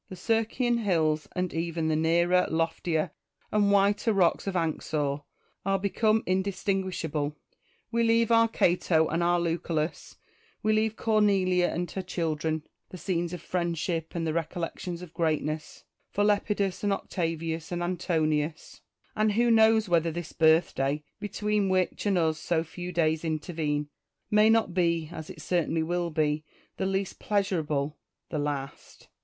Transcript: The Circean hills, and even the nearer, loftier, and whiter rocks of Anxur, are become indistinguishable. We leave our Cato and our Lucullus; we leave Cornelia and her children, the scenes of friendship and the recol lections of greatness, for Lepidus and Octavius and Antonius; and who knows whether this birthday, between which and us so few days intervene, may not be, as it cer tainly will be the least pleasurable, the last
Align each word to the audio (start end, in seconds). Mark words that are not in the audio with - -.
The 0.09 0.15
Circean 0.15 0.79
hills, 0.79 1.27
and 1.35 1.53
even 1.53 1.87
the 1.87 1.95
nearer, 1.95 2.47
loftier, 2.49 3.11
and 3.51 3.71
whiter 3.71 4.11
rocks 4.11 4.47
of 4.47 4.55
Anxur, 4.55 5.21
are 5.63 5.77
become 5.77 6.23
indistinguishable. 6.25 7.37
We 7.91 8.01
leave 8.01 8.31
our 8.31 8.47
Cato 8.47 9.07
and 9.09 9.21
our 9.21 9.39
Lucullus; 9.39 10.17
we 10.63 10.73
leave 10.73 10.95
Cornelia 10.95 11.67
and 11.71 11.91
her 11.91 12.01
children, 12.01 12.63
the 12.89 12.97
scenes 12.97 13.31
of 13.31 13.43
friendship 13.43 14.15
and 14.15 14.25
the 14.25 14.31
recol 14.31 14.67
lections 14.67 15.03
of 15.03 15.13
greatness, 15.13 15.83
for 16.09 16.23
Lepidus 16.23 16.83
and 16.83 16.91
Octavius 16.91 17.71
and 17.71 17.83
Antonius; 17.83 18.81
and 19.15 19.33
who 19.33 19.51
knows 19.51 19.87
whether 19.87 20.09
this 20.09 20.33
birthday, 20.33 21.03
between 21.19 21.69
which 21.69 22.07
and 22.07 22.17
us 22.17 22.39
so 22.39 22.63
few 22.63 22.91
days 22.91 23.23
intervene, 23.23 23.87
may 24.31 24.49
not 24.49 24.73
be, 24.73 25.09
as 25.13 25.29
it 25.29 25.43
cer 25.43 25.63
tainly 25.65 25.83
will 25.85 26.09
be 26.09 26.43
the 26.77 26.87
least 26.87 27.19
pleasurable, 27.19 27.99
the 28.29 28.39
last 28.39 29.07